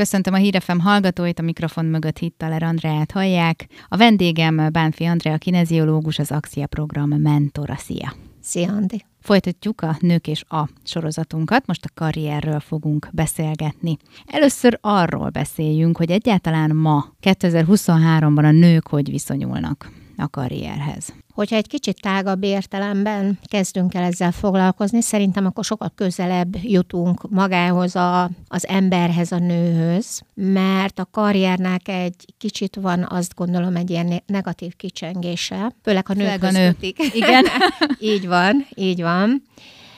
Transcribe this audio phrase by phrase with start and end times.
[0.00, 3.66] Köszöntöm a Hírefem hallgatóit, a mikrofon mögött Hittaler Andreát hallják.
[3.88, 7.76] A vendégem Bánfi Andrea, kineziológus, az Axia program mentora.
[7.76, 8.14] Szia!
[8.42, 9.04] Szia, Andi!
[9.20, 13.96] Folytatjuk a Nők és a sorozatunkat, most a karrierről fogunk beszélgetni.
[14.26, 21.14] Először arról beszéljünk, hogy egyáltalán ma, 2023-ban a nők hogy viszonyulnak a karrierhez.
[21.40, 27.96] Hogyha egy kicsit tágabb értelemben kezdünk el ezzel foglalkozni, szerintem akkor sokkal közelebb jutunk magához
[27.96, 34.22] a, az emberhez, a nőhöz, mert a karriernek egy kicsit van, azt gondolom, egy ilyen
[34.26, 36.76] negatív kicsengése, főleg a nők a nő.
[37.12, 37.44] Igen.
[38.14, 39.42] így van, így van.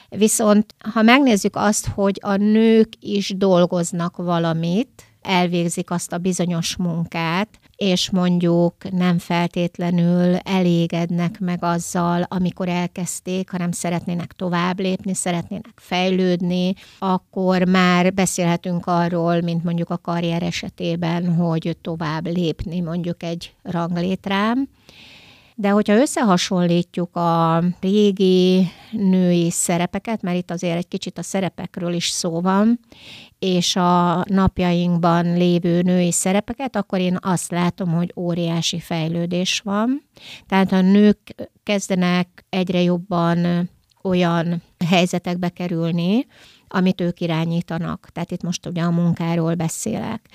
[0.08, 7.48] Viszont ha megnézzük azt, hogy a nők is dolgoznak valamit, elvégzik azt a bizonyos munkát,
[7.82, 16.74] és mondjuk nem feltétlenül elégednek meg azzal, amikor elkezdték, hanem szeretnének tovább lépni, szeretnének fejlődni,
[16.98, 24.68] akkor már beszélhetünk arról, mint mondjuk a karrier esetében, hogy tovább lépni mondjuk egy ranglétrám.
[25.54, 32.08] De hogyha összehasonlítjuk a régi női szerepeket, mert itt azért egy kicsit a szerepekről is
[32.08, 32.80] szó van,
[33.38, 40.02] és a napjainkban lévő női szerepeket, akkor én azt látom, hogy óriási fejlődés van.
[40.46, 43.70] Tehát a nők kezdenek egyre jobban
[44.02, 46.26] olyan helyzetekbe kerülni,
[46.68, 48.08] amit ők irányítanak.
[48.12, 50.28] Tehát itt most ugye a munkáról beszélek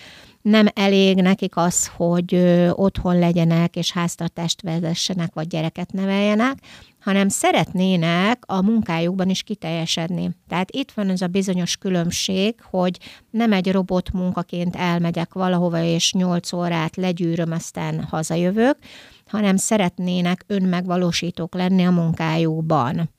[0.49, 2.35] nem elég nekik az, hogy
[2.71, 6.57] otthon legyenek és háztartást vezessenek, vagy gyereket neveljenek,
[6.99, 10.29] hanem szeretnének a munkájukban is kiteljesedni.
[10.47, 12.97] Tehát itt van ez a bizonyos különbség, hogy
[13.29, 18.77] nem egy robot munkaként elmegyek valahova, és nyolc órát legyűröm, aztán hazajövök,
[19.27, 23.09] hanem szeretnének önmegvalósítók lenni a munkájukban.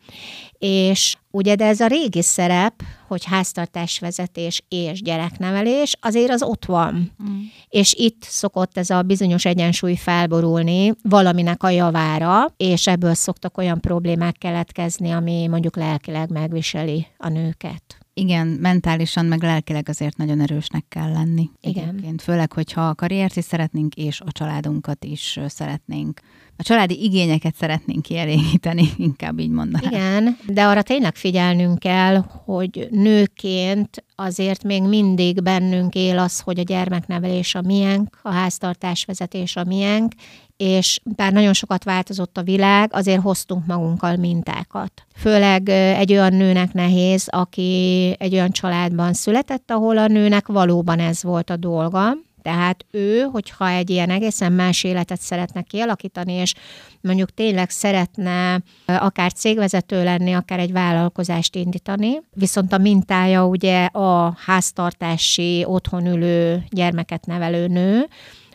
[0.59, 7.13] És ugye, de ez a régi szerep, hogy háztartásvezetés és gyereknevelés, azért az ott van.
[7.23, 7.41] Mm.
[7.69, 13.81] És itt szokott ez a bizonyos egyensúly felborulni valaminek a javára, és ebből szoktak olyan
[13.81, 20.85] problémák keletkezni, ami mondjuk lelkileg megviseli a nőket igen, mentálisan, meg lelkileg azért nagyon erősnek
[20.89, 21.51] kell lenni.
[21.61, 21.89] Igen.
[21.89, 22.23] Egyébként.
[22.23, 26.21] Főleg, hogyha a karriert is szeretnénk, és a családunkat is szeretnénk.
[26.57, 29.93] A családi igényeket szeretnénk kielégíteni, inkább így mondanám.
[29.93, 36.59] Igen, de arra tényleg figyelnünk kell, hogy nőként azért még mindig bennünk él az, hogy
[36.59, 40.13] a gyermeknevelés a miénk, a háztartásvezetés a miénk,
[40.59, 44.93] és bár nagyon sokat változott a világ, azért hoztunk magunkkal mintákat.
[45.17, 51.23] Főleg egy olyan nőnek nehéz, aki egy olyan családban született, ahol a nőnek valóban ez
[51.23, 56.55] volt a dolga, tehát ő, hogyha egy ilyen egészen más életet szeretne kialakítani, és
[57.01, 64.37] mondjuk tényleg szeretne akár cégvezető lenni, akár egy vállalkozást indítani, viszont a mintája ugye a
[64.47, 68.07] háztartási, otthon ülő gyermeket nevelő nő,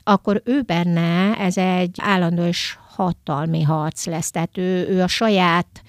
[0.04, 4.32] akkor ő benne ez egy állandó és hatalmi harc lesz.
[4.32, 5.82] Tehát ő, ő a saját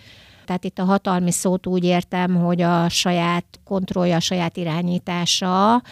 [0.45, 5.83] tehát itt a hatalmi szót úgy értem, hogy a saját kontrollja, a saját irányítása,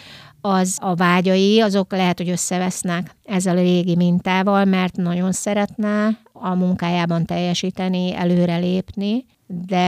[0.41, 6.55] az a vágyai, azok lehet, hogy összevesznek ezzel a régi mintával, mert nagyon szeretne a
[6.55, 9.25] munkájában teljesíteni, előrelépni,
[9.66, 9.86] de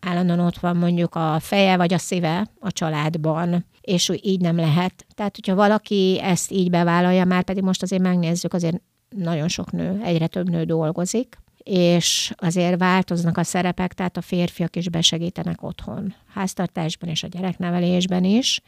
[0.00, 5.06] állandóan ott van mondjuk a feje vagy a szíve a családban és így nem lehet.
[5.14, 10.00] Tehát, hogyha valaki ezt így bevállalja, már pedig most azért megnézzük, azért nagyon sok nő,
[10.04, 16.14] egyre több nő dolgozik, és azért változnak a szerepek, tehát a férfiak is besegítenek otthon,
[16.34, 18.60] háztartásban és a gyereknevelésben is,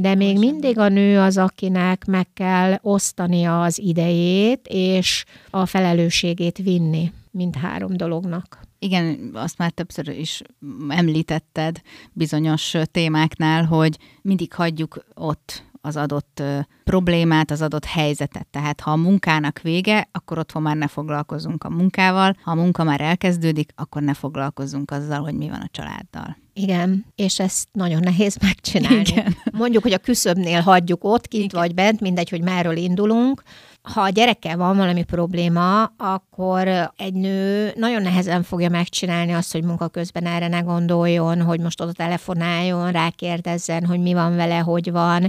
[0.00, 6.58] de még mindig a nő az, akinek meg kell osztania az idejét, és a felelősségét
[6.58, 8.60] vinni mindhárom dolognak.
[8.78, 10.42] Igen, azt már többször is
[10.88, 11.80] említetted
[12.12, 16.42] bizonyos témáknál, hogy mindig hagyjuk ott az adott
[16.84, 18.46] problémát, az adott helyzetet.
[18.46, 22.84] Tehát ha a munkának vége, akkor otthon már ne foglalkozunk a munkával, ha a munka
[22.84, 26.36] már elkezdődik, akkor ne foglalkozzunk azzal, hogy mi van a családdal.
[26.52, 29.02] Igen, és ezt nagyon nehéz megcsinálni.
[29.08, 29.36] Igen.
[29.52, 31.60] Mondjuk, hogy a küszöbnél hagyjuk ott, kint Igen.
[31.60, 33.42] vagy bent, mindegy, hogy merről indulunk,
[33.82, 39.64] ha a gyerekkel van valami probléma, akkor egy nő nagyon nehezen fogja megcsinálni azt, hogy
[39.64, 44.90] munka közben erre ne gondoljon, hogy most oda telefonáljon, rákérdezzen, hogy mi van vele, hogy
[44.90, 45.28] van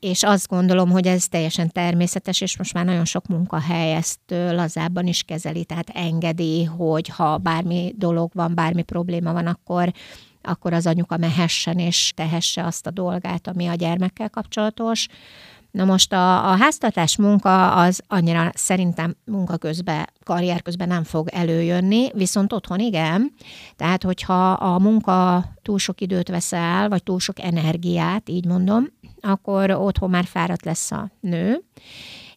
[0.00, 5.06] és azt gondolom, hogy ez teljesen természetes, és most már nagyon sok munkahely ezt lazábban
[5.06, 9.92] is kezeli, tehát engedi, hogy ha bármi dolog van, bármi probléma van, akkor
[10.48, 15.06] akkor az anyuka mehessen és tehesse azt a dolgát, ami a gyermekkel kapcsolatos.
[15.70, 21.28] Na most a, a háztartás munka az annyira szerintem munka közben, karrier közben nem fog
[21.28, 23.32] előjönni, viszont otthon igen.
[23.76, 28.86] Tehát, hogyha a munka túl sok időt vesz el, vagy túl sok energiát, így mondom,
[29.20, 31.62] akkor otthon már fáradt lesz a nő,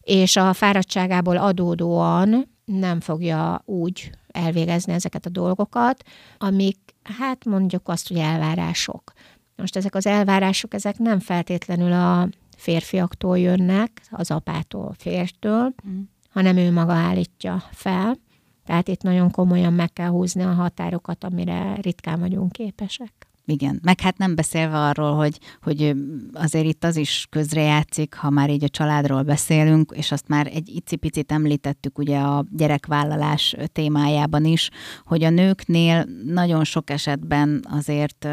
[0.00, 6.02] és a fáradtságából adódóan nem fogja úgy elvégezni ezeket a dolgokat,
[6.38, 6.78] amik,
[7.18, 9.12] hát mondjuk azt, hogy elvárások.
[9.56, 12.28] Most ezek az elvárások, ezek nem feltétlenül a
[12.60, 16.00] férfiaktól jönnek, az apától, fértől, mm.
[16.30, 18.16] hanem ő maga állítja fel.
[18.64, 23.19] Tehát itt nagyon komolyan meg kell húzni a határokat, amire ritkán vagyunk képesek.
[23.44, 25.94] Igen, meg hát nem beszélve arról, hogy, hogy
[26.32, 30.68] azért itt az is közrejátszik, ha már így a családról beszélünk, és azt már egy
[30.68, 34.70] icipicit említettük ugye a gyerekvállalás témájában is,
[35.04, 38.28] hogy a nőknél nagyon sok esetben azért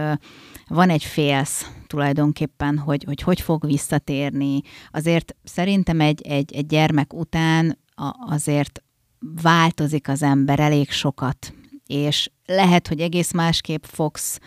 [0.68, 4.62] van egy félsz tulajdonképpen, hogy hogy, hogy fog visszatérni.
[4.92, 7.78] Azért szerintem egy, egy, egy gyermek után
[8.28, 8.84] azért
[9.42, 11.54] változik az ember elég sokat,
[11.86, 14.40] és lehet, hogy egész másképp fogsz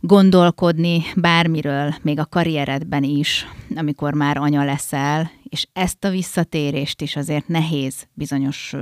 [0.00, 7.16] gondolkodni bármiről, még a karrieredben is, amikor már anya leszel, és ezt a visszatérést is
[7.16, 8.76] azért nehéz bizonyos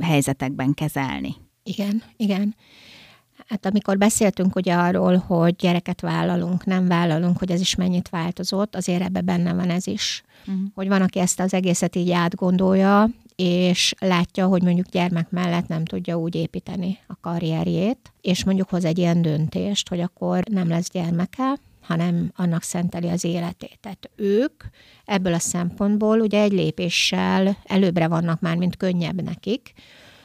[0.00, 1.34] helyzetekben kezelni.
[1.62, 2.54] Igen, igen.
[3.48, 8.76] Hát amikor beszéltünk ugye arról, hogy gyereket vállalunk, nem vállalunk, hogy ez is mennyit változott,
[8.76, 10.22] azért ebbe benne van ez is.
[10.46, 10.62] Uh-huh.
[10.74, 13.10] Hogy van, aki ezt az egészet így átgondolja,
[13.40, 18.84] és látja, hogy mondjuk gyermek mellett nem tudja úgy építeni a karrierjét, és mondjuk hoz
[18.84, 23.78] egy ilyen döntést, hogy akkor nem lesz gyermeke, hanem annak szenteli az életét.
[23.80, 24.64] Tehát ők
[25.04, 29.72] ebből a szempontból ugye egy lépéssel előbbre vannak már, mint könnyebb nekik,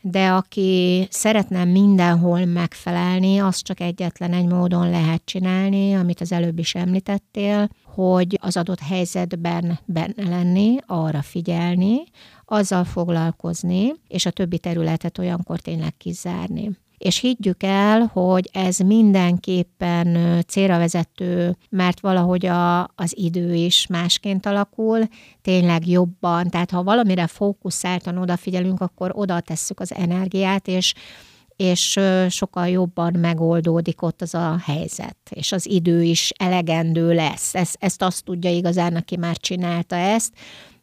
[0.01, 6.59] de aki szeretne mindenhol megfelelni, azt csak egyetlen egy módon lehet csinálni, amit az előbb
[6.59, 12.03] is említettél, hogy az adott helyzetben benne lenni, arra figyelni,
[12.45, 16.69] azzal foglalkozni, és a többi területet olyankor tényleg kizárni.
[16.97, 24.45] És higgyük el, hogy ez mindenképpen célra vezető, mert valahogy a, az idő is másként
[24.45, 24.99] alakul,
[25.41, 30.93] tényleg jobban, tehát ha valamire fókuszáltan odafigyelünk, akkor oda tesszük az energiát, és
[31.55, 31.99] és
[32.29, 37.55] sokkal jobban megoldódik ott az a helyzet, és az idő is elegendő lesz.
[37.55, 40.33] Ezt, ezt azt tudja igazán, aki már csinálta ezt,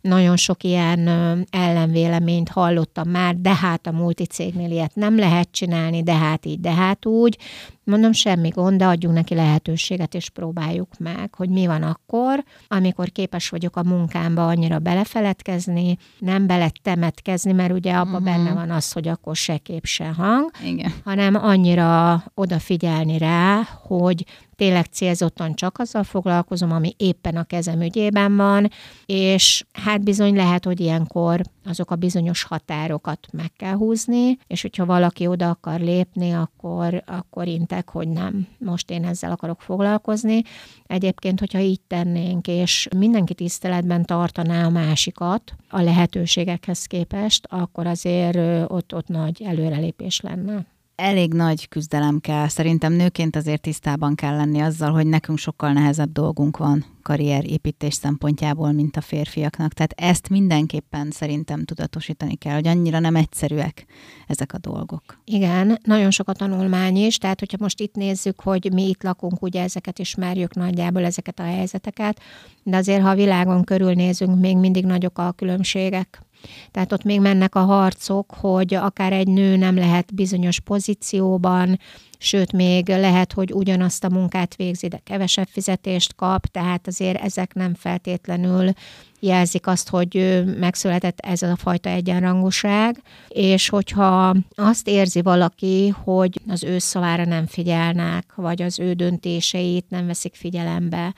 [0.03, 1.09] nagyon sok ilyen
[1.51, 6.73] ellenvéleményt hallottam már, de hát a multicégnél ilyet nem lehet csinálni, de hát így, de
[6.73, 7.39] hát úgy.
[7.85, 13.09] Mondom, semmi gond, de adjunk neki lehetőséget, és próbáljuk meg, hogy mi van akkor, amikor
[13.09, 18.25] képes vagyok a munkámba annyira belefeledkezni, nem beletemetkezni, mert ugye abban uh-huh.
[18.25, 20.93] benne van az, hogy akkor se kép, se hang, Igen.
[21.05, 24.25] hanem annyira odafigyelni rá, hogy
[24.63, 28.71] tényleg célzottan csak azzal foglalkozom, ami éppen a kezem ügyében van,
[29.07, 34.87] és hát bizony lehet, hogy ilyenkor azok a bizonyos határokat meg kell húzni, és hogyha
[34.87, 40.43] valaki oda akar lépni, akkor, akkor intek, hogy nem, most én ezzel akarok foglalkozni.
[40.87, 48.71] Egyébként, hogyha így tennénk, és mindenki tiszteletben tartaná a másikat a lehetőségekhez képest, akkor azért
[48.71, 50.67] ott, ott nagy előrelépés lenne
[51.03, 52.49] elég nagy küzdelem kell.
[52.49, 58.73] Szerintem nőként azért tisztában kell lenni azzal, hogy nekünk sokkal nehezebb dolgunk van karrierépítés szempontjából,
[58.73, 59.73] mint a férfiaknak.
[59.73, 63.87] Tehát ezt mindenképpen szerintem tudatosítani kell, hogy annyira nem egyszerűek
[64.27, 65.21] ezek a dolgok.
[65.25, 69.43] Igen, nagyon sok a tanulmány is, tehát hogyha most itt nézzük, hogy mi itt lakunk,
[69.43, 72.21] ugye ezeket ismerjük nagyjából, ezeket a helyzeteket,
[72.63, 76.23] de azért, ha a világon körülnézünk, még mindig nagyok a különbségek
[76.71, 81.79] tehát ott még mennek a harcok, hogy akár egy nő nem lehet bizonyos pozícióban,
[82.19, 87.55] sőt, még lehet, hogy ugyanazt a munkát végzi, de kevesebb fizetést kap, tehát azért ezek
[87.55, 88.73] nem feltétlenül
[89.21, 96.65] jelzik azt, hogy megszületett ez a fajta egyenrangúság, és hogyha azt érzi valaki, hogy az
[96.65, 101.15] ő szavára nem figyelnek, vagy az ő döntéseit nem veszik figyelembe,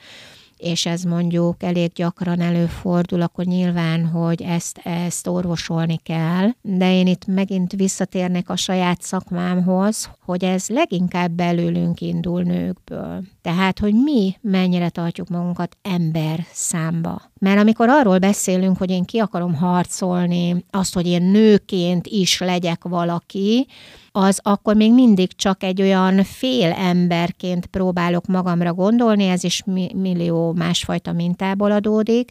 [0.57, 6.49] és ez mondjuk elég gyakran előfordul, akkor nyilván, hogy ezt, ezt orvosolni kell.
[6.61, 13.23] De én itt megint visszatérnék a saját szakmámhoz, hogy ez leginkább belőlünk indul nőkből.
[13.41, 17.21] Tehát, hogy mi mennyire tartjuk magunkat ember számba.
[17.39, 22.83] Mert amikor arról beszélünk, hogy én ki akarom harcolni, azt, hogy én nőként is legyek
[22.83, 23.67] valaki,
[24.15, 29.63] az akkor még mindig csak egy olyan fél emberként próbálok magamra gondolni, ez is
[29.95, 32.29] millió másfajta mintából adódik,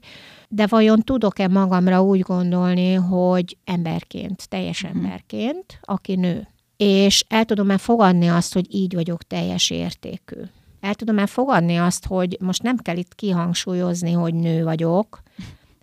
[0.48, 4.96] de vajon tudok-e magamra úgy gondolni, hogy emberként, teljes mhm.
[4.96, 6.48] emberként, aki nő?
[6.76, 10.40] És el tudom-e fogadni azt, hogy így vagyok teljes értékű?
[10.80, 15.22] El tudom-e fogadni azt, hogy most nem kell itt kihangsúlyozni, hogy nő vagyok,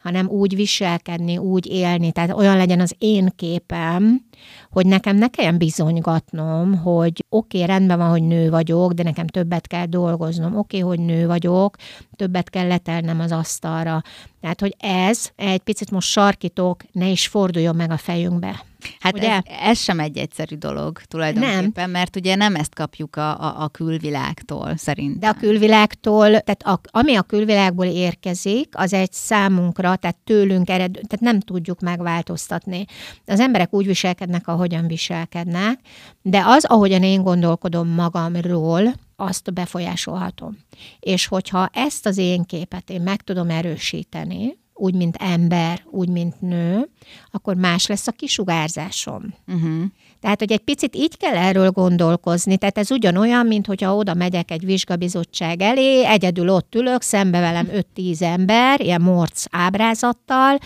[0.01, 4.25] hanem úgy viselkedni, úgy élni, tehát olyan legyen az én képem,
[4.71, 9.27] hogy nekem ne kelljen bizonygatnom, hogy oké, okay, rendben van, hogy nő vagyok, de nekem
[9.27, 11.75] többet kell dolgoznom, oké, okay, hogy nő vagyok,
[12.15, 14.01] többet kell letelnem az asztalra.
[14.41, 18.63] Tehát, hogy ez egy picit most sarkítok, ne is forduljon meg a fejünkbe.
[18.99, 19.29] Hát ugye?
[19.29, 21.89] Ez, ez sem egy egyszerű dolog tulajdonképpen, nem.
[21.89, 25.19] mert ugye nem ezt kapjuk a, a, a külvilágtól szerintem.
[25.19, 30.91] De a külvilágtól, tehát a, ami a külvilágból érkezik, az egy számunkra, tehát tőlünk ered,
[30.91, 32.85] tehát nem tudjuk megváltoztatni.
[33.25, 35.79] Az emberek úgy viselkednek, ahogyan viselkednek,
[36.21, 40.57] de az, ahogyan én gondolkodom magamról, azt befolyásolhatom.
[40.99, 46.41] És hogyha ezt az én képet én meg tudom erősíteni, úgy, mint ember, úgy, mint
[46.41, 46.89] nő,
[47.31, 49.33] akkor más lesz a kisugárzásom.
[49.47, 49.83] Uh-huh.
[50.19, 52.57] Tehát, hogy egy picit így kell erről gondolkozni.
[52.57, 57.69] Tehát ez ugyanolyan, mint hogyha oda megyek egy vizsgabizottság elé, egyedül ott ülök, szembe velem
[57.95, 60.57] 5-10 ember, ilyen morc ábrázattal,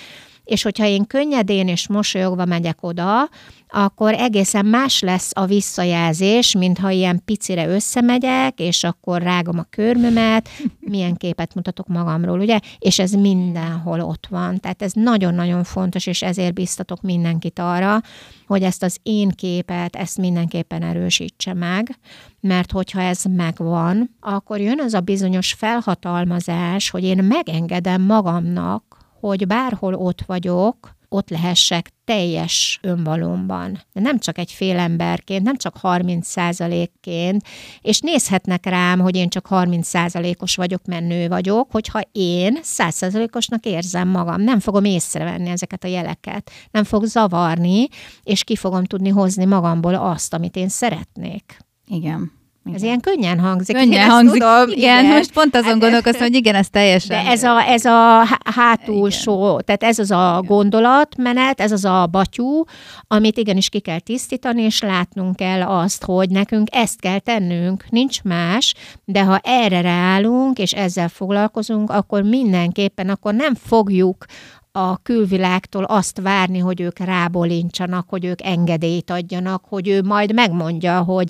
[0.45, 3.29] és hogyha én könnyedén és mosolyogva megyek oda,
[3.67, 9.65] akkor egészen más lesz a visszajelzés, mint ha ilyen picire összemegyek, és akkor rágom a
[9.69, 10.49] körmömet,
[10.79, 12.59] milyen képet mutatok magamról, ugye?
[12.79, 14.59] És ez mindenhol ott van.
[14.59, 18.01] Tehát ez nagyon-nagyon fontos, és ezért biztatok mindenkit arra,
[18.47, 21.97] hogy ezt az én képet, ezt mindenképpen erősítse meg,
[22.39, 29.47] mert hogyha ez megvan, akkor jön az a bizonyos felhatalmazás, hogy én megengedem magamnak, hogy
[29.47, 33.81] bárhol ott vagyok, ott lehessek teljes önvalomban.
[33.91, 37.43] Nem csak egy fél emberként, nem csak 30 százalékként,
[37.81, 42.95] és nézhetnek rám, hogy én csak 30 százalékos vagyok, mert nő vagyok, hogyha én 100
[42.95, 44.41] százalékosnak érzem magam.
[44.41, 47.87] Nem fogom észrevenni ezeket a jeleket, nem fog zavarni,
[48.23, 51.57] és ki fogom tudni hozni magamból azt, amit én szeretnék.
[51.87, 52.31] Igen.
[52.65, 52.77] Igen.
[52.77, 53.75] Ez ilyen könnyen hangzik.
[53.75, 54.41] Könnyen hangzik.
[54.41, 57.23] Tudom, igen, igen, most pont azon hát, gondolkoztam, hogy igen, ez teljesen.
[57.23, 59.61] De ez a, ez a hátulsó, igen.
[59.65, 62.63] tehát ez az a gondolatmenet, ez az a batyú,
[63.07, 68.23] amit igenis ki kell tisztítani, és látnunk kell azt, hogy nekünk ezt kell tennünk, nincs
[68.23, 74.25] más, de ha erre ráállunk, és ezzel foglalkozunk, akkor mindenképpen, akkor nem fogjuk
[74.71, 81.01] a külvilágtól azt várni, hogy ők rábolincsanak, hogy ők engedélyt adjanak, hogy ő majd megmondja,
[81.01, 81.29] hogy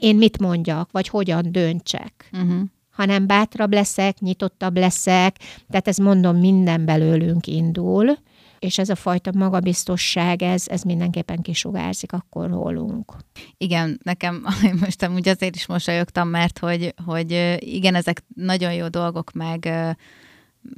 [0.00, 2.28] én mit mondjak, vagy hogyan döntsek.
[2.32, 2.60] Uh-huh.
[2.90, 5.36] Hanem bátrabb leszek, nyitottabb leszek,
[5.70, 8.18] tehát ez mondom, minden belőlünk indul,
[8.60, 13.16] és ez a fajta magabiztosság, ez, ez mindenképpen kisugárzik akkor rólunk.
[13.56, 14.46] Igen, nekem
[14.84, 19.68] most amúgy azért is mosolyogtam, mert hogy, hogy igen, ezek nagyon jó dolgok, meg,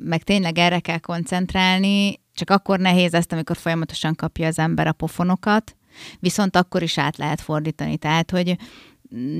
[0.02, 4.92] meg tényleg erre kell koncentrálni, csak akkor nehéz ezt, amikor folyamatosan kapja az ember a
[4.92, 5.76] pofonokat,
[6.20, 7.96] viszont akkor is át lehet fordítani.
[7.96, 8.56] Tehát, hogy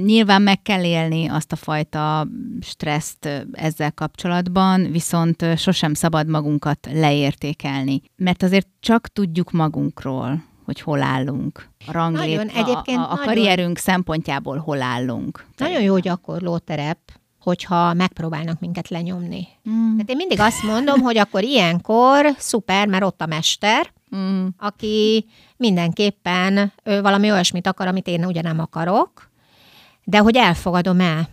[0.05, 2.27] nyilván meg kell élni azt a fajta
[2.61, 8.03] stresszt ezzel kapcsolatban, viszont sosem szabad magunkat leértékelni.
[8.17, 11.69] Mert azért csak tudjuk magunkról, hogy hol állunk.
[11.87, 15.47] A ranglét, nagyon, egyébként a, a, a nagyon, karrierünk szempontjából hol állunk.
[15.57, 16.99] Nagyon jó gyakorló terep,
[17.41, 19.47] hogyha megpróbálnak minket lenyomni.
[19.71, 19.93] Mm.
[19.93, 24.47] Tehát én mindig azt mondom, hogy akkor ilyenkor szuper, mert ott a mester, mm.
[24.59, 25.27] aki
[25.57, 29.31] mindenképpen ő valami olyasmit akar, amit én ugye nem akarok,
[30.05, 31.29] de hogy elfogadom-e?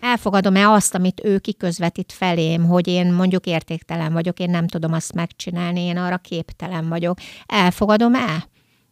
[0.00, 5.12] Elfogadom-e azt, amit ő kiközvetít felém, hogy én mondjuk értéktelen vagyok, én nem tudom azt
[5.12, 7.18] megcsinálni, én arra képtelen vagyok.
[7.46, 8.46] Elfogadom-e?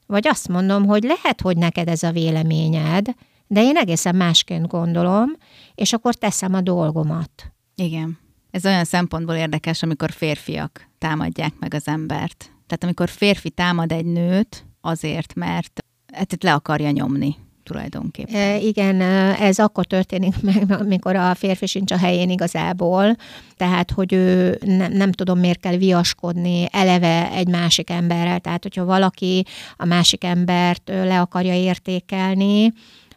[0.06, 3.06] Vagy azt mondom, hogy lehet, hogy neked ez a véleményed,
[3.46, 5.30] de én egészen másként gondolom,
[5.75, 7.52] és akkor teszem a dolgomat.
[7.75, 8.18] Igen.
[8.50, 12.52] Ez olyan szempontból érdekes, amikor férfiak támadják meg az embert.
[12.73, 18.35] Tehát amikor férfi támad egy nőt azért, mert hát itt le akarja nyomni tulajdonképpen.
[18.35, 19.00] E, igen,
[19.41, 23.17] ez akkor történik meg, amikor a férfi sincs a helyén igazából,
[23.57, 28.85] tehát, hogy ő ne, nem tudom, miért kell viaskodni eleve egy másik emberrel, tehát, hogyha
[28.85, 29.45] valaki
[29.76, 32.73] a másik embert le akarja értékelni,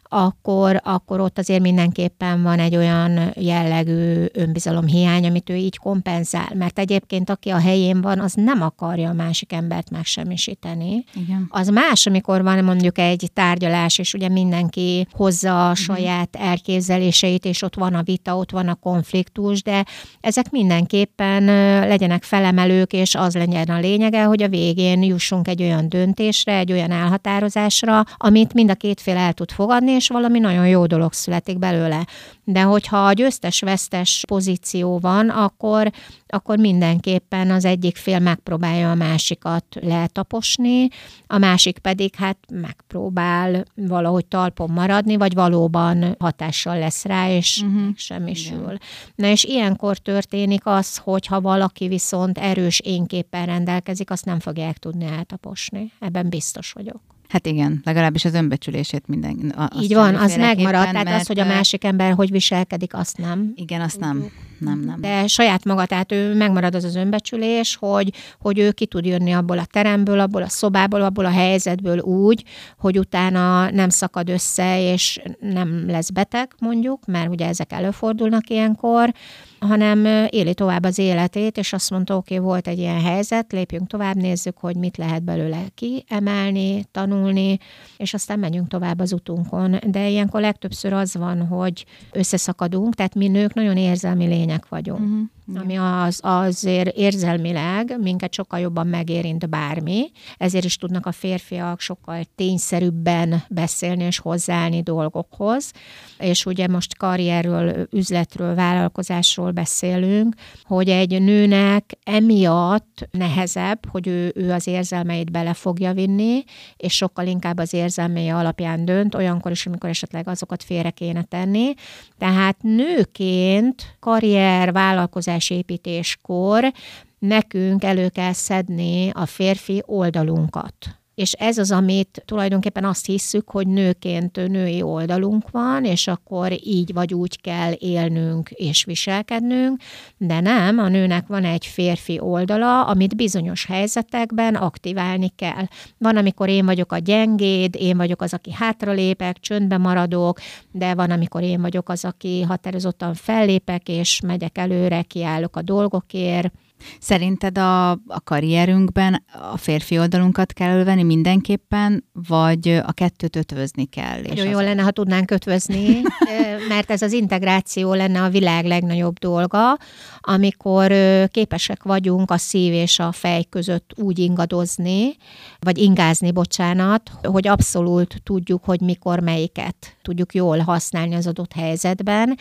[0.08, 6.52] akkor, akkor ott azért mindenképpen van egy olyan jellegű önbizalomhiány, amit ő így kompenzál.
[6.54, 11.04] Mert egyébként aki a helyén van, az nem akarja a másik embert megsemmisíteni.
[11.14, 11.46] Igen.
[11.48, 15.74] Az más, amikor van mondjuk egy tárgyalás, és ugye mindenki hozza a mhm.
[15.74, 19.84] saját elképzeléseit, és ott van a vita, ott van a konfliktus, de
[20.20, 21.44] ezek mindenképpen
[21.88, 26.72] legyenek felemelők, és az legyen a lényege, hogy a végén jussunk egy olyan döntésre, egy
[26.72, 31.12] olyan elhatározásra, amit mind a két fél el tud fogadni, és valami nagyon jó dolog
[31.12, 32.06] születik belőle.
[32.44, 35.90] De hogyha a győztes-vesztes pozíció van, akkor,
[36.26, 40.88] akkor mindenképpen az egyik fél megpróbálja a másikat letaposni,
[41.26, 47.96] a másik pedig hát megpróbál valahogy talpon maradni, vagy valóban hatással lesz rá, és uh-huh.
[47.96, 48.76] semmisül.
[49.14, 54.78] Na és ilyenkor történik az, hogy ha valaki viszont erős énképpen rendelkezik, azt nem fogják
[54.78, 55.92] tudni eltaposni.
[55.98, 57.00] Ebben biztos vagyok.
[57.28, 59.54] Hát igen, legalábbis az önbecsülését minden.
[59.80, 60.90] Így van, az megmaradt.
[60.90, 63.52] Tehát az, hogy a másik ember hogy viselkedik, azt nem.
[63.54, 64.30] Igen, azt nem.
[64.58, 65.00] Nem, nem.
[65.00, 69.32] De saját maga, tehát ő megmarad az az önbecsülés, hogy, hogy ő ki tud jönni
[69.32, 72.44] abból a teremből, abból a szobából, abból a helyzetből úgy,
[72.78, 79.12] hogy utána nem szakad össze, és nem lesz beteg, mondjuk, mert ugye ezek előfordulnak ilyenkor,
[79.60, 83.86] hanem éli tovább az életét, és azt mondta, oké, okay, volt egy ilyen helyzet, lépjünk
[83.86, 87.58] tovább, nézzük, hogy mit lehet belőle kiemelni, tanulni,
[87.96, 89.78] és aztán menjünk tovább az utunkon.
[89.86, 95.00] De ilyenkor legtöbbször az van, hogy összeszakadunk, tehát mi nők nagyon érzelmi lények vagyunk.
[95.00, 101.80] Uh-huh ami az, azért érzelmileg minket sokkal jobban megérint bármi, ezért is tudnak a férfiak
[101.80, 105.72] sokkal tényszerűbben beszélni és hozzáállni dolgokhoz.
[106.18, 110.34] És ugye most karrierről, üzletről, vállalkozásról beszélünk,
[110.64, 116.44] hogy egy nőnek emiatt nehezebb, hogy ő, ő az érzelmeit bele fogja vinni,
[116.76, 121.74] és sokkal inkább az érzelmei alapján dönt, olyankor is, amikor esetleg azokat félre kéne tenni.
[122.18, 124.35] Tehát nőként karrier,
[124.72, 126.72] vállalkozás építéskor
[127.18, 130.74] nekünk elő kell szedni a férfi oldalunkat
[131.16, 136.92] és ez az, amit tulajdonképpen azt hisszük, hogy nőként női oldalunk van, és akkor így
[136.92, 139.80] vagy úgy kell élnünk és viselkednünk,
[140.16, 145.66] de nem, a nőnek van egy férfi oldala, amit bizonyos helyzetekben aktiválni kell.
[145.98, 150.38] Van, amikor én vagyok a gyengéd, én vagyok az, aki hátralépek, csöndbe maradok,
[150.72, 156.52] de van, amikor én vagyok az, aki határozottan fellépek, és megyek előre, kiállok a dolgokért,
[157.00, 164.20] Szerinted a, a karrierünkben a férfi oldalunkat kell elővenni mindenképpen, vagy a kettőt ötvözni kell?
[164.22, 166.00] És Nagyon jó lenne, ha tudnánk ötvözni,
[166.68, 169.78] mert ez az integráció lenne a világ legnagyobb dolga,
[170.20, 170.92] amikor
[171.30, 175.16] képesek vagyunk a szív és a fej között úgy ingadozni,
[175.58, 182.38] vagy ingázni, bocsánat, hogy abszolút tudjuk, hogy mikor melyiket tudjuk jól használni az adott helyzetben,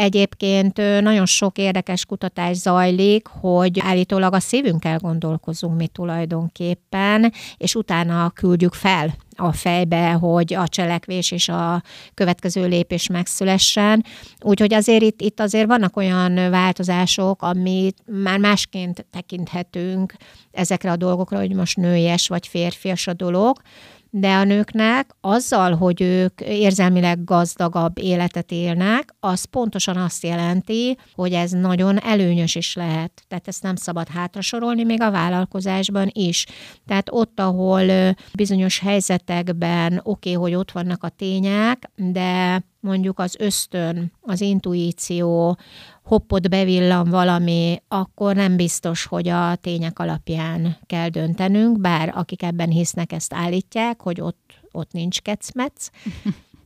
[0.00, 8.30] Egyébként nagyon sok érdekes kutatás zajlik, hogy állítólag a szívünkkel gondolkozunk mi tulajdonképpen, és utána
[8.30, 11.82] küldjük fel a fejbe, hogy a cselekvés és a
[12.14, 14.04] következő lépés megszülessen.
[14.40, 20.14] Úgyhogy azért itt, itt azért vannak olyan változások, amit már másként tekinthetünk
[20.50, 23.60] ezekre a dolgokra, hogy most nőies vagy férfias a dolog,
[24.10, 31.32] de a nőknek azzal, hogy ők érzelmileg gazdagabb életet élnek, az pontosan azt jelenti, hogy
[31.32, 33.22] ez nagyon előnyös is lehet.
[33.28, 36.46] Tehát ezt nem szabad hátrasorolni, még a vállalkozásban is.
[36.86, 43.36] Tehát ott, ahol bizonyos helyzetekben oké, okay, hogy ott vannak a tények, de mondjuk az
[43.38, 45.58] ösztön, az intuíció,
[46.04, 52.68] hoppot bevillan valami, akkor nem biztos, hogy a tények alapján kell döntenünk, bár akik ebben
[52.68, 55.88] hisznek, ezt állítják, hogy ott, ott nincs kecmec,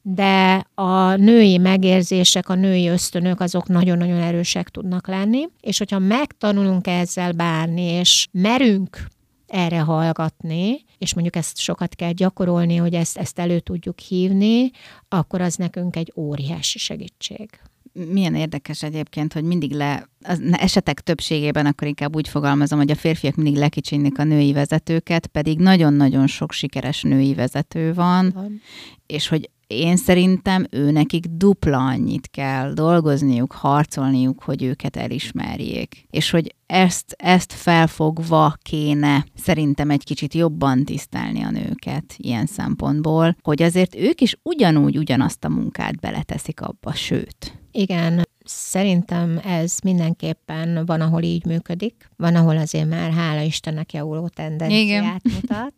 [0.02, 6.86] de a női megérzések, a női ösztönök azok nagyon-nagyon erősek tudnak lenni, és hogyha megtanulunk
[6.86, 9.06] ezzel bánni, és merünk
[9.52, 14.70] erre hallgatni, és mondjuk ezt sokat kell gyakorolni, hogy ezt, ezt elő tudjuk hívni,
[15.08, 17.50] akkor az nekünk egy óriási segítség
[17.92, 22.94] milyen érdekes egyébként, hogy mindig le, az esetek többségében akkor inkább úgy fogalmazom, hogy a
[22.94, 28.60] férfiak mindig lekicsinnik a női vezetőket, pedig nagyon-nagyon sok sikeres női vezető van, van.
[29.06, 36.06] és hogy én szerintem ő nekik dupla annyit kell dolgozniuk, harcolniuk, hogy őket elismerjék.
[36.10, 43.36] És hogy ezt, ezt felfogva kéne szerintem egy kicsit jobban tisztelni a nőket ilyen szempontból,
[43.42, 47.58] hogy azért ők is ugyanúgy ugyanazt a munkát beleteszik abba, sőt.
[47.70, 54.28] Igen, Szerintem ez mindenképpen van, ahol így működik, van, ahol azért már hála Istennek javuló
[54.28, 55.20] tendenciát Igen.
[55.22, 55.74] mutat,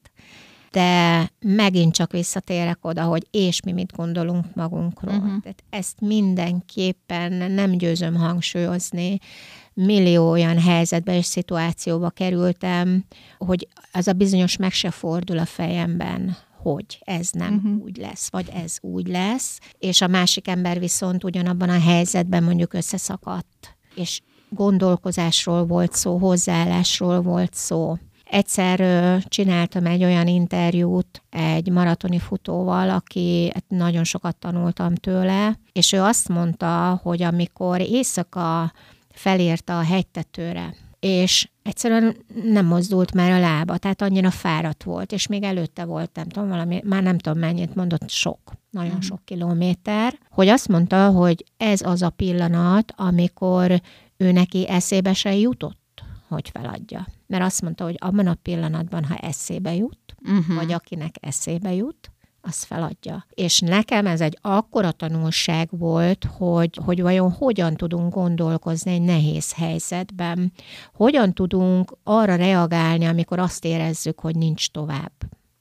[0.74, 5.14] de megint csak visszatérek oda, hogy és mi mit gondolunk magunkról.
[5.14, 5.42] Uh-huh.
[5.42, 9.18] Tehát ezt mindenképpen nem győzöm hangsúlyozni.
[9.74, 13.04] Millió olyan helyzetbe és szituációba kerültem,
[13.38, 17.82] hogy az a bizonyos meg se fordul a fejemben, hogy ez nem uh-huh.
[17.82, 22.72] úgy lesz, vagy ez úgy lesz, és a másik ember viszont ugyanabban a helyzetben mondjuk
[22.72, 27.96] összeszakadt, és gondolkozásról volt szó, hozzáállásról volt szó
[28.34, 35.92] Egyszer csináltam egy olyan interjút egy maratoni futóval, aki hát nagyon sokat tanultam tőle, és
[35.92, 38.72] ő azt mondta, hogy amikor éjszaka
[39.10, 45.26] felérte a hegytetőre, és egyszerűen nem mozdult már a lába, tehát annyira fáradt volt, és
[45.26, 49.04] még előtte volt, nem tudom, valami, már nem tudom mennyit mondott, sok, nagyon uh-huh.
[49.04, 53.80] sok kilométer, hogy azt mondta, hogy ez az a pillanat, amikor
[54.16, 55.82] ő neki eszébe se jutott,
[56.34, 57.06] hogy feladja.
[57.26, 60.54] Mert azt mondta, hogy abban a pillanatban, ha eszébe jut, uh-huh.
[60.54, 62.12] vagy akinek eszébe jut,
[62.46, 63.26] az feladja.
[63.34, 69.52] És nekem ez egy akkora tanulság volt, hogy, hogy vajon hogyan tudunk gondolkozni egy nehéz
[69.52, 70.52] helyzetben,
[70.94, 75.12] hogyan tudunk arra reagálni, amikor azt érezzük, hogy nincs tovább.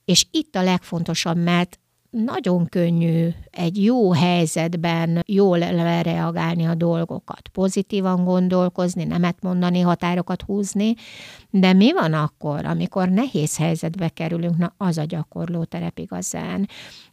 [0.04, 1.78] És itt a legfontosabb, mert
[2.14, 5.58] nagyon könnyű egy jó helyzetben jól
[6.02, 10.94] reagálni a dolgokat, pozitívan gondolkozni, nemet mondani, határokat húzni,
[11.50, 16.68] de mi van akkor, amikor nehéz helyzetbe kerülünk, na az a gyakorló terep igazán.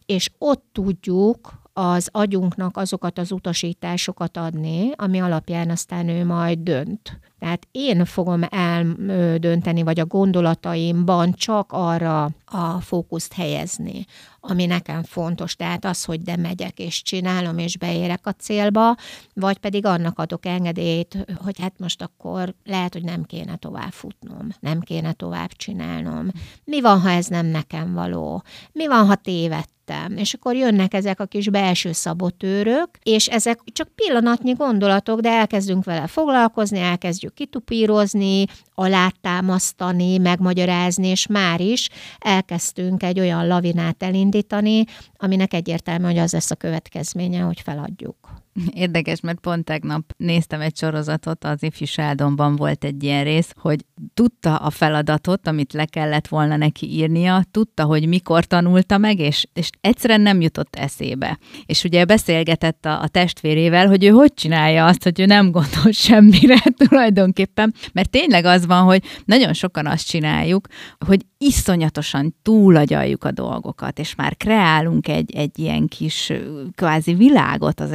[0.06, 7.20] És ott tudjuk az agyunknak azokat az utasításokat adni, ami alapján aztán ő majd dönt.
[7.38, 14.04] Tehát én fogom eldönteni, vagy a gondolataimban csak arra a fókuszt helyezni,
[14.40, 15.56] ami nekem fontos.
[15.56, 18.96] Tehát az, hogy de megyek és csinálom, és beérek a célba,
[19.34, 24.48] vagy pedig annak adok engedélyt, hogy hát most akkor lehet, hogy nem kéne tovább futnom,
[24.60, 26.28] nem kéne tovább csinálnom.
[26.64, 28.42] Mi van, ha ez nem nekem való?
[28.72, 30.16] Mi van, ha téved lettem.
[30.16, 35.84] És akkor jönnek ezek a kis belső szabotőrök, és ezek csak pillanatnyi gondolatok, de elkezdünk
[35.84, 44.84] vele foglalkozni, elkezdjük kitupírozni, alátámasztani, megmagyarázni, és már is elkezdtünk egy olyan lavinát elindítani,
[45.16, 48.41] aminek egyértelmű, hogy az lesz a következménye, hogy feladjuk.
[48.74, 53.84] Érdekes, mert pont tegnap néztem egy sorozatot, az ifjúságomban volt egy ilyen rész, hogy
[54.14, 59.46] tudta a feladatot, amit le kellett volna neki írnia, tudta, hogy mikor tanulta meg, és,
[59.52, 61.38] és egyszerűen nem jutott eszébe.
[61.66, 65.92] És ugye beszélgetett a, a testvérével, hogy ő hogy csinálja azt, hogy ő nem gondol
[66.06, 70.66] semmire tulajdonképpen, mert tényleg az van, hogy nagyon sokan azt csináljuk,
[71.06, 76.32] hogy iszonyatosan túlagyaljuk a dolgokat, és már kreálunk egy, egy ilyen kis
[76.74, 77.92] kvázi világot az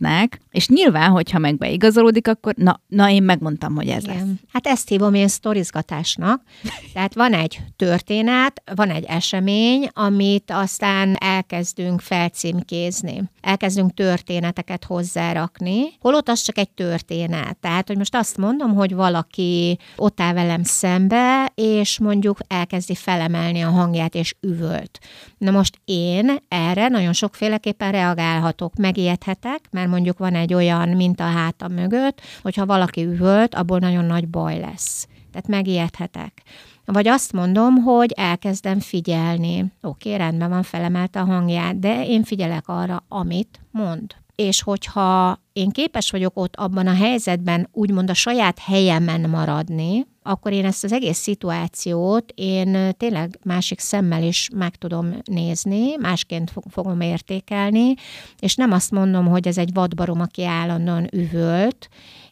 [0.00, 4.16] egésznek, és nyilván, hogyha meg beigazolódik, akkor na, na én megmondtam, hogy ez Igen.
[4.16, 4.26] lesz.
[4.52, 6.42] Hát ezt hívom én sztorizgatásnak.
[6.94, 13.22] Tehát van egy történet, van egy esemény, amit aztán elkezdünk felcímkézni.
[13.40, 17.56] Elkezdünk történeteket hozzárakni, holott az csak egy történet.
[17.56, 22.94] Tehát, hogy most azt mondom, hogy valaki ott áll velem szembe, és mondjuk elkezd elkezdi
[22.94, 24.98] felemelni a hangját, és üvölt.
[25.38, 31.30] Na most én erre nagyon sokféleképpen reagálhatok, megijedhetek, mert mondjuk van egy olyan minta a
[31.30, 35.06] hátam mögött, hogyha valaki üvölt, abból nagyon nagy baj lesz.
[35.32, 36.42] Tehát megijedhetek.
[36.84, 39.72] Vagy azt mondom, hogy elkezdem figyelni.
[39.82, 45.70] Oké, rendben van, felemelte a hangját, de én figyelek arra, amit mond és hogyha én
[45.70, 50.92] képes vagyok ott abban a helyzetben úgymond a saját helyemen maradni, akkor én ezt az
[50.92, 57.94] egész szituációt én tényleg másik szemmel is meg tudom nézni, másként fogom értékelni,
[58.38, 61.88] és nem azt mondom, hogy ez egy vadbarom, aki állandóan üvölt,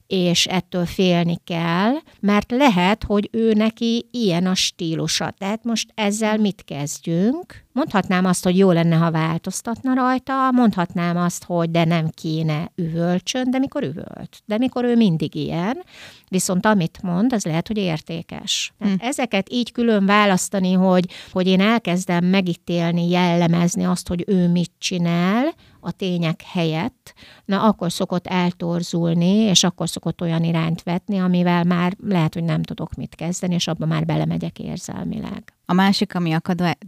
[0.07, 5.35] és ettől félni kell, mert lehet, hogy ő neki ilyen a stílusa.
[5.39, 7.65] Tehát most ezzel mit kezdjünk?
[7.73, 13.51] Mondhatnám azt, hogy jó lenne, ha változtatna rajta, mondhatnám azt, hogy de nem kéne üvölcsön,
[13.51, 14.43] de mikor üvölt.
[14.45, 15.83] De mikor ő mindig ilyen,
[16.29, 18.73] viszont amit mond, az lehet, hogy értékes.
[18.79, 18.89] hm.
[18.99, 25.55] Ezeket így külön választani, hogy, hogy én elkezdem megítélni, jellemezni azt, hogy ő mit csinál,
[25.87, 31.97] a tények helyett, na akkor szokott eltorzulni, és akkor szokott olyan irányt vetni, amivel már
[32.07, 35.55] lehet, hogy nem tudok mit kezdeni, és abban már belemegyek érzelmileg.
[35.67, 36.37] A másik, ami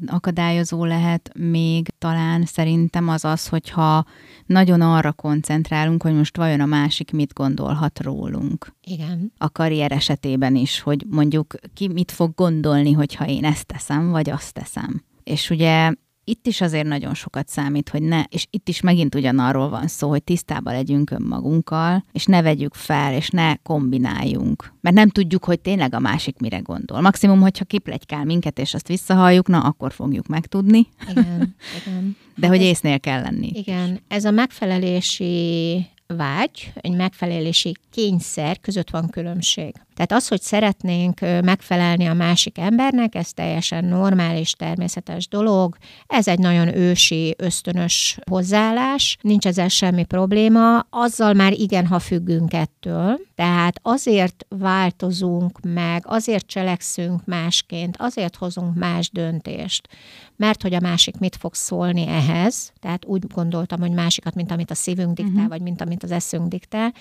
[0.06, 4.04] akadályozó lehet még talán szerintem az az, hogyha
[4.46, 8.74] nagyon arra koncentrálunk, hogy most vajon a másik mit gondolhat rólunk.
[8.80, 9.32] Igen.
[9.38, 14.30] A karrier esetében is, hogy mondjuk ki mit fog gondolni, hogyha én ezt teszem, vagy
[14.30, 15.04] azt teszem.
[15.24, 15.92] És ugye
[16.28, 20.08] itt is azért nagyon sokat számít, hogy ne, és itt is megint ugyanarról van szó,
[20.08, 24.72] hogy tisztában legyünk önmagunkkal, és ne vegyük fel, és ne kombináljunk.
[24.80, 27.00] Mert nem tudjuk, hogy tényleg a másik mire gondol.
[27.00, 30.86] Maximum, hogyha kiplegykál minket, és azt visszahalljuk, na, akkor fogjuk megtudni.
[31.10, 32.16] Igen, igen.
[32.36, 33.50] De hogy észnél kell lenni.
[33.54, 39.74] Igen, ez a megfelelési vágy, egy megfelelési kényszer között van különbség.
[39.98, 45.76] Tehát az, hogy szeretnénk megfelelni a másik embernek, ez teljesen normális, természetes dolog.
[46.06, 50.78] Ez egy nagyon ősi, ösztönös hozzáállás, nincs ezzel semmi probléma.
[50.90, 53.18] Azzal már igen, ha függünk ettől.
[53.34, 59.88] Tehát azért változunk meg, azért cselekszünk másként, azért hozunk más döntést,
[60.36, 64.70] mert hogy a másik mit fog szólni ehhez, tehát úgy gondoltam, hogy másikat, mint amit
[64.70, 65.48] a szívünk diktál, uh-huh.
[65.48, 66.92] vagy mint amit az eszünk diktál,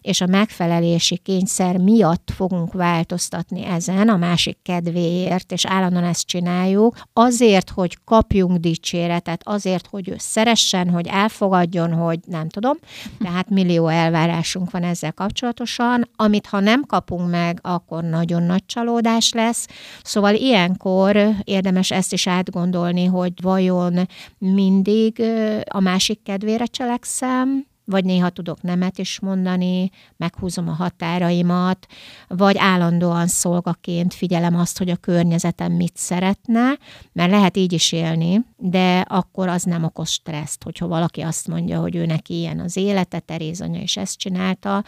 [0.00, 6.96] és a megfelelési kényszer miatt fogunk változtatni ezen a másik kedvéért, és állandóan ezt csináljuk,
[7.12, 12.76] azért, hogy kapjunk dicséretet, azért, hogy ő szeressen, hogy elfogadjon, hogy nem tudom,
[13.18, 19.32] tehát millió elvárásunk van ezzel kapcsolatosan, amit ha nem kapunk meg, akkor nagyon nagy csalódás
[19.32, 19.66] lesz,
[20.02, 25.22] szóval ilyenkor érdemes ezt is átgondolni, gondolni, hogy vajon mindig
[25.68, 31.86] a másik kedvére cselekszem, vagy néha tudok nemet is mondani, meghúzom a határaimat,
[32.28, 36.78] vagy állandóan szolgaként figyelem azt, hogy a környezetem mit szeretne,
[37.12, 41.80] mert lehet így is élni, de akkor az nem okoz stresszt, hogyha valaki azt mondja,
[41.80, 44.84] hogy ő neki ilyen az élete, Teréz anya is ezt csinálta,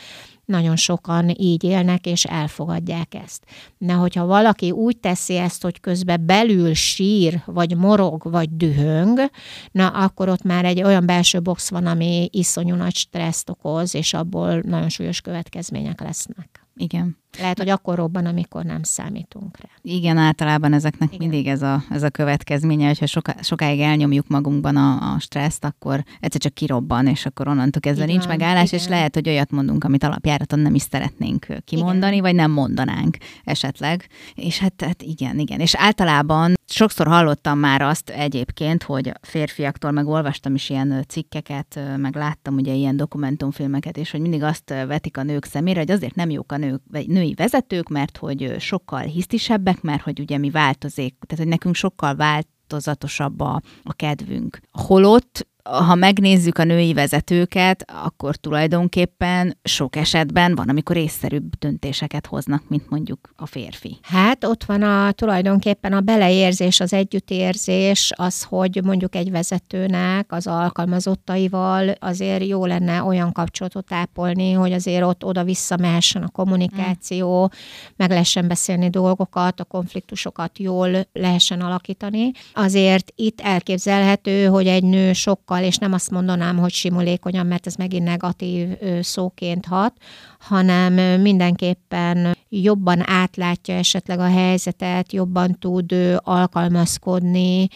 [0.49, 3.45] nagyon sokan így élnek, és elfogadják ezt.
[3.79, 9.31] De hogyha valaki úgy teszi ezt, hogy közben belül sír, vagy morog, vagy dühöng,
[9.71, 14.15] na akkor ott már egy olyan belső box van, ami iszonyú nagy stresszt okoz, és
[14.15, 16.68] abból nagyon súlyos következmények lesznek.
[16.79, 17.17] Igen.
[17.39, 19.69] Lehet, hogy akkor robban, amikor nem számítunk rá.
[19.83, 21.29] Igen, általában ezeknek Igen.
[21.29, 26.05] mindig ez a, ez a következménye, hogyha soká, sokáig elnyomjuk magunkban a, a stresszt, akkor
[26.21, 28.81] egyszer csak kirobban, és akkor onnantól kezdve Igen, nincs megállás, Igen.
[28.81, 32.25] és lehet, hogy olyat mondunk, amit alapjáraton nem is szeretnénk kimondani, Igen.
[32.25, 34.07] vagy nem mondanánk esetleg.
[34.35, 35.61] És hát, hát igen, igen.
[35.61, 42.17] És általában sokszor hallottam már azt egyébként, hogy férfiaktól, meg olvastam is ilyen cikkeket, meg
[42.17, 46.31] láttam ugye ilyen dokumentumfilmeket, és hogy mindig azt vetik a nők szemére, hogy azért nem
[46.31, 51.15] jók a nők, vagy női vezetők, mert hogy sokkal hisztisebbek, mert hogy ugye mi változik,
[51.27, 54.59] tehát hogy nekünk sokkal változatosabb a, a kedvünk.
[54.73, 62.63] Holott ha megnézzük a női vezetőket, akkor tulajdonképpen sok esetben van, amikor észszerűbb döntéseket hoznak,
[62.69, 63.99] mint mondjuk a férfi.
[64.03, 70.47] Hát ott van a tulajdonképpen a beleérzés, az együttérzés, az, hogy mondjuk egy vezetőnek az
[70.47, 77.59] alkalmazottaival azért jó lenne olyan kapcsolatot ápolni, hogy azért ott oda-vissza mehessen a kommunikáció, mm.
[77.97, 82.31] meg lehessen beszélni dolgokat, a konfliktusokat jól lehessen alakítani.
[82.55, 87.67] Azért itt elképzelhető, hogy egy nő sokkal sokkal, és nem azt mondanám, hogy simulékonyan, mert
[87.67, 88.69] ez megint negatív
[89.01, 89.93] szóként hat,
[90.39, 97.69] hanem mindenképpen jobban átlátja esetleg a helyzetet, jobban tud alkalmazkodni,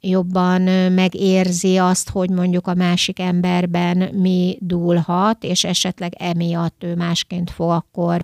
[0.00, 0.62] jobban
[0.92, 7.70] megérzi azt, hogy mondjuk a másik emberben mi dúlhat, és esetleg emiatt ő másként fog
[7.70, 8.22] akkor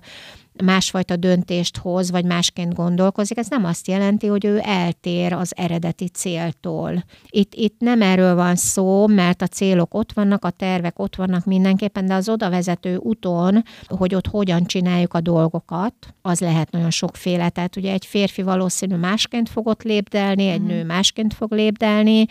[0.63, 6.07] másfajta döntést hoz, vagy másként gondolkozik, ez nem azt jelenti, hogy ő eltér az eredeti
[6.07, 7.03] céltól.
[7.29, 11.45] Itt, itt nem erről van szó, mert a célok ott vannak, a tervek ott vannak
[11.45, 16.89] mindenképpen, de az oda vezető úton, hogy ott hogyan csináljuk a dolgokat, az lehet nagyon
[16.89, 17.49] sokféle.
[17.49, 20.67] Tehát ugye egy férfi valószínű másként fog ott lépdelni, egy mm.
[20.67, 22.25] nő másként fog lépdelni,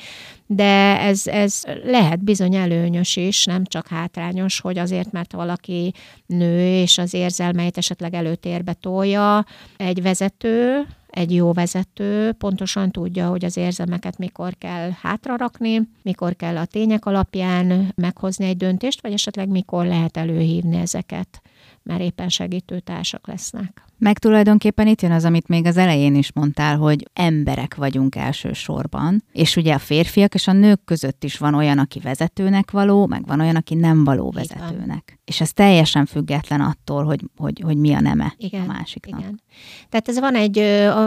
[0.47, 5.93] de ez, ez lehet bizony előnyös is, nem csak hátrányos, hogy azért, mert valaki
[6.27, 9.45] nő, és az érzelmeit esetleg előtérbe tolja.
[9.77, 16.57] Egy vezető, egy jó vezető pontosan tudja, hogy az érzelmeket mikor kell hátrarakni, mikor kell
[16.57, 21.43] a tények alapján meghozni egy döntést, vagy esetleg mikor lehet előhívni ezeket,
[21.87, 23.85] mert éppen segítő társak lesznek.
[23.99, 29.25] Meg tulajdonképpen itt jön az, amit még az elején is mondtál, hogy emberek vagyunk elsősorban,
[29.33, 33.27] és ugye a férfiak és a nők között is van olyan, aki vezetőnek való, meg
[33.27, 35.16] van olyan, aki nem való vezetőnek.
[35.27, 39.21] És ez teljesen független attól, hogy, hogy, hogy mi a neme igen, a másiknak.
[39.21, 39.41] Igen.
[39.89, 40.57] Tehát ez van egy,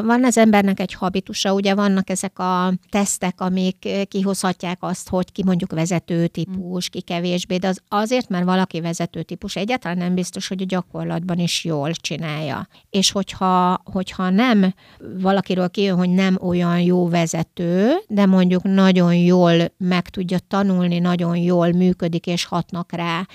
[0.05, 5.43] van az embernek egy habitusa, ugye vannak ezek a tesztek, amik kihozhatják azt, hogy ki
[5.43, 10.47] mondjuk vezető típus, ki kevésbé, de az azért, mert valaki vezető típus, egyáltalán nem biztos,
[10.47, 14.73] hogy a gyakorlatban is jól csinálja és hogyha, hogyha nem
[15.21, 21.35] valakiről kijön, hogy nem olyan jó vezető, de mondjuk nagyon jól meg tudja tanulni, nagyon
[21.35, 23.27] jól működik és hatnak rá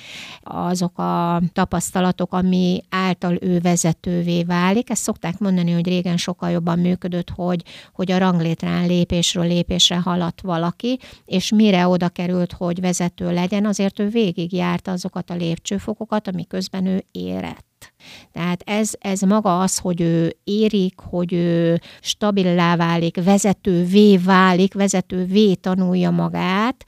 [0.75, 4.91] azok a tapasztalatok, ami által ő vezetővé válik.
[4.91, 10.41] Ezt szokták mondani, hogy régen sokkal jobban működött, hogy, hogy a ranglétrán lépésről lépésre haladt
[10.41, 16.47] valaki, és mire oda került, hogy vezető legyen, azért ő végigjárta azokat a lépcsőfokokat, ami
[16.47, 17.93] közben ő érett.
[18.33, 25.55] Tehát ez, ez maga az, hogy ő érik, hogy ő stabilá válik, vezetővé válik, vezetővé
[25.55, 26.85] tanulja magát,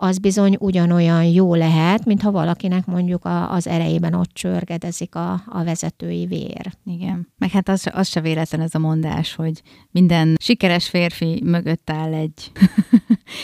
[0.00, 5.32] az bizony ugyanolyan jó lehet, mint ha valakinek mondjuk a, az erejében ott csörgedezik a,
[5.46, 6.72] a vezetői vér.
[6.84, 7.28] Igen.
[7.38, 12.14] Meg hát az, az se véletlen ez a mondás, hogy minden sikeres férfi mögött áll
[12.14, 12.52] egy,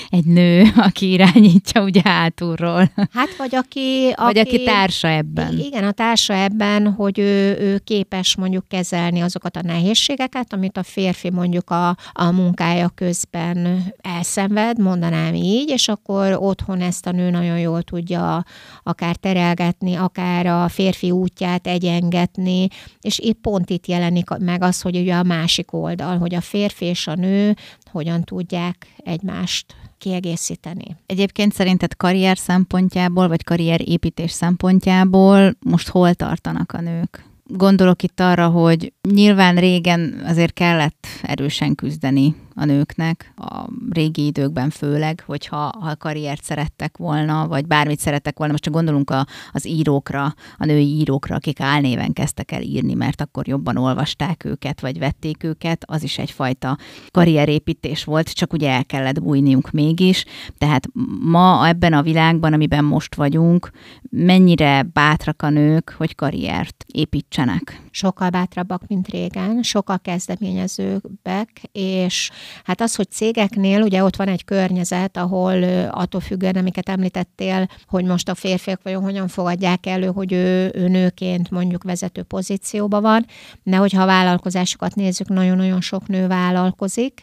[0.09, 2.91] egy nő, aki irányítja ugye hátulról.
[3.13, 4.13] Hát vagy aki...
[4.17, 5.59] Vagy aki, aki társa ebben.
[5.59, 10.83] Igen, a társa ebben, hogy ő, ő képes mondjuk kezelni azokat a nehézségeket, amit a
[10.83, 17.31] férfi mondjuk a, a munkája közben elszenved, mondanám így, és akkor otthon ezt a nő
[17.31, 18.45] nagyon jól tudja
[18.83, 22.69] akár terelgetni, akár a férfi útját egyengetni,
[23.01, 26.85] és itt pont itt jelenik meg az, hogy ugye a másik oldal, hogy a férfi
[26.85, 27.57] és a nő
[27.95, 30.97] hogyan tudják egymást kiegészíteni.
[31.07, 37.25] Egyébként szerinted karrier szempontjából, vagy karrierépítés szempontjából most hol tartanak a nők?
[37.47, 44.71] Gondolok itt arra, hogy nyilván régen azért kellett erősen küzdeni a nőknek, a régi időkben
[44.71, 49.67] főleg, hogyha ha karriert szerettek volna, vagy bármit szerettek volna, most csak gondolunk a, az
[49.67, 54.99] írókra, a női írókra, akik álnéven kezdtek el írni, mert akkor jobban olvasták őket, vagy
[54.99, 56.79] vették őket, az is egyfajta
[57.11, 60.25] karrierépítés volt, csak ugye el kellett bújniunk mégis.
[60.59, 60.89] Tehát
[61.21, 63.71] ma ebben a világban, amiben most vagyunk,
[64.11, 67.83] mennyire bátrak a nők, hogy karriert építsenek?
[67.91, 72.31] Sokkal bátrabbak, mint régen, sokkal kezdeményezőbbek, és
[72.65, 78.05] Hát az, hogy cégeknél ugye ott van egy környezet, ahol attól függően, amiket említettél, hogy
[78.05, 83.27] most a férfiak vajon hogyan fogadják elő, hogy ő, ő nőként mondjuk vezető pozícióban van,
[83.63, 87.23] de hogyha a vállalkozásokat nézzük, nagyon-nagyon sok nő vállalkozik,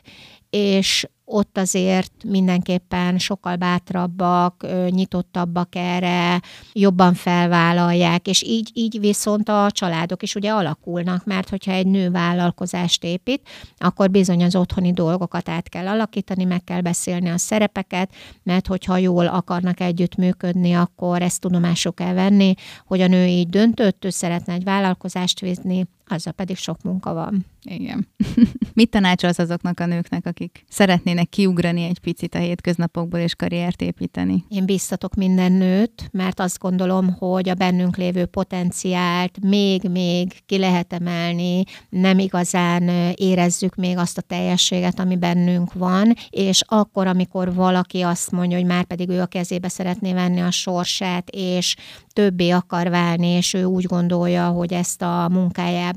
[0.50, 6.42] és ott azért mindenképpen sokkal bátrabbak, nyitottabbak erre,
[6.74, 12.10] jobban felvállalják, és így, így viszont a családok is ugye alakulnak, mert hogyha egy nő
[12.10, 18.14] vállalkozást épít, akkor bizony az otthoni dolgokat át kell alakítani, meg kell beszélni a szerepeket,
[18.44, 22.54] mert hogyha jól akarnak együttműködni, akkor ezt tudomásuk kell venni,
[22.86, 27.46] hogy a nő így döntött, ő szeretne egy vállalkozást vizni, azzal pedig sok munka van.
[27.64, 28.08] Igen.
[28.74, 34.44] Mit tanácsolsz azoknak a nőknek, akik szeretnének kiugrani egy picit a hétköznapokból és karriert építeni?
[34.48, 40.94] Én biztatok minden nőt, mert azt gondolom, hogy a bennünk lévő potenciált még-még ki lehet
[40.94, 48.02] emelni, nem igazán érezzük még azt a teljességet, ami bennünk van, és akkor, amikor valaki
[48.02, 51.76] azt mondja, hogy már pedig ő a kezébe szeretné venni a sorsát, és
[52.14, 55.30] többé akar válni, és ő úgy gondolja, hogy ezt a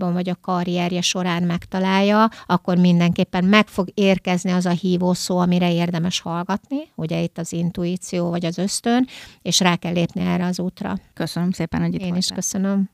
[0.04, 5.38] munkájában vagy a karrierje során megtalálja, akkor mindenképpen meg fog érkezni az a hívó szó,
[5.38, 9.06] amire érdemes hallgatni, ugye itt az intuíció vagy az ösztön,
[9.42, 10.96] és rá kell lépni erre az útra.
[11.14, 12.18] Köszönöm szépen, hogy itt Én voltál.
[12.18, 12.90] is köszönöm.